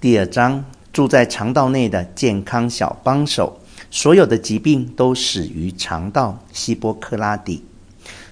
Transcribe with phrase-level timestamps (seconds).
[0.00, 3.58] 第二章，住在肠道内的健康小帮手，
[3.90, 6.38] 所有的疾病都始于肠道。
[6.52, 7.64] 希波克拉底，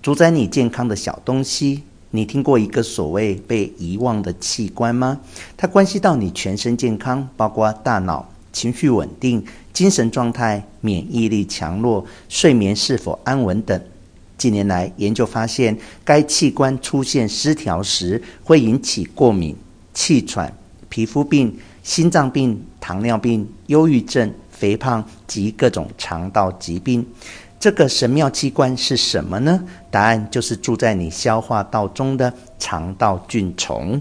[0.00, 1.82] 主宰你健康的小东西。
[2.12, 5.20] 你听过一个所谓被遗忘的器官吗？
[5.58, 13.78] 它关系到你全身健康，包括大脑、情绪稳定、精神状态、免疫力强弱、睡眠是否安稳等。
[14.38, 19.54] 近年来，研究发现，该器官出现失调时，会引起过敏、
[19.92, 20.56] 气喘、
[20.90, 27.06] 皮肤病、心脏病、糖尿病、忧郁症、肥胖及各种肠道疾病。
[27.58, 29.62] 这个神妙器官是什么呢？
[29.90, 34.00] 答案就是住在你消化道中的肠道菌虫。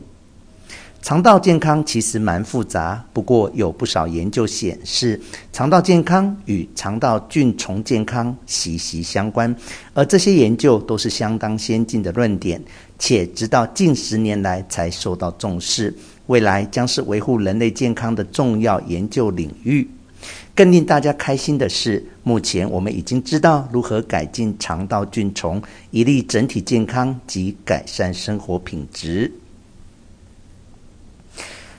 [1.02, 5.20] 肠道健康其实蛮复杂，不过有不少研究显示，
[5.52, 9.56] 肠道健康与肠道菌丛健康息息相关，
[9.94, 12.62] 而这些研究都是相当先进的论点，
[13.00, 15.96] 且直到近十年来才受到重视，
[16.28, 19.90] 未来将是维护人类健康的重要研究领域。
[20.54, 29.32] 更令大家开心的是，目前我们已经知道如何改进肠道菌丛，以利整体健康及改善生活品质。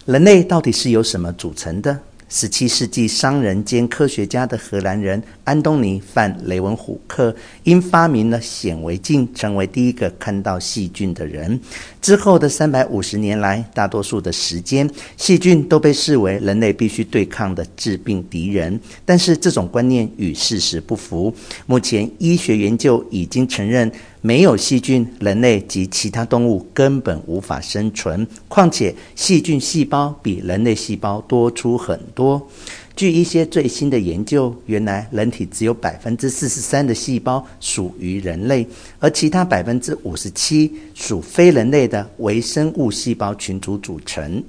[0.06, 1.98] 人类到底是由什么组成的？
[2.32, 11.58] 十七世纪商人兼科学家的荷兰人安东尼·范·雷文虎克因发明了显微镜，成为第一个看到细菌的人。
[12.00, 18.78] 之后的三百五十年来，大多数的时间，细菌都被视为人类必须对抗的致病敌人。
[19.04, 21.34] 但是，这种观念与事实不符。
[21.66, 23.90] 目前，医学研究已经承认。
[24.22, 28.26] 没有细菌，人类及其他动物根本无法生存。
[28.48, 32.19] 况且，细菌细胞比人类细胞多出很多。
[32.20, 32.46] 多
[32.94, 38.66] 据一些最新的研究，原来人体只有百分之四十三的细胞属于人类，
[38.98, 44.44] 而其他百分之五十七属非人类的微生物细胞群组组成。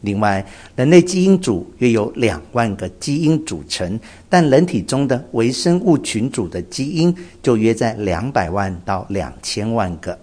[0.00, 10.18] 另外，人类基因组约有两万个基因组成，但人体中的微生物群组的基因就约在两百万到两千万个。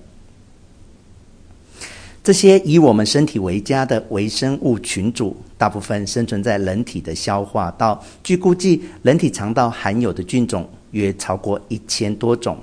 [2.28, 8.04] 这些以我们身体为家的微生物群组，大部分生存在人体的消化道。
[8.22, 12.58] 据估计，人体肠道含有的菌种约超过一千多种。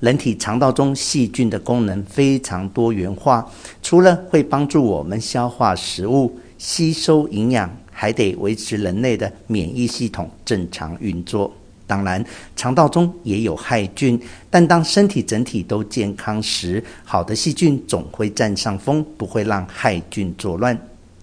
[0.00, 3.50] 人体肠道中细菌的功能非常多元化，
[3.82, 11.50] 除了会帮助我们消化食物、吸收营养，还得维持人类的免疫系统正常运作。
[11.90, 12.24] 当然，
[12.54, 14.16] 肠道中也有害菌，
[14.48, 20.78] 但当身体整体都健康时，好的细菌总会占上风，不会让害菌作乱。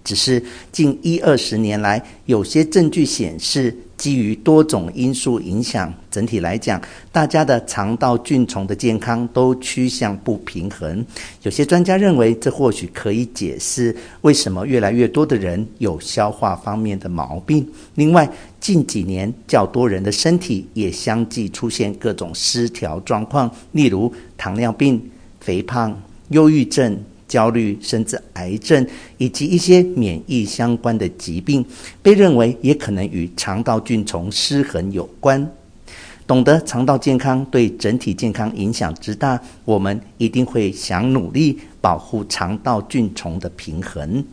[0.08, 0.42] 只是
[0.72, 6.80] 近一二十年来，有些证据显示，基于多种因素影响，整体来讲，
[7.12, 11.04] 大家的肠道菌丛的健康都趋向不平衡。
[11.42, 17.68] 有些专家认为，这或许可以解释为什么越来越多的人有消化方面的毛病。
[17.96, 18.26] 另外，
[18.58, 24.98] 近几年较多人的身体也相继出现各种失调状况，例如糖尿病、
[25.38, 25.94] 肥胖、
[26.30, 26.98] 忧郁症。
[27.28, 28.84] 焦虑，甚至癌症，
[29.18, 31.64] 以及一些免疫相关的疾病，
[32.02, 35.48] 被认为也可能与肠道菌丛失衡有关。
[36.26, 44.24] 懂得肠道健康对整体健康影响之大，我们一定会想努力保护肠道菌丛的平衡。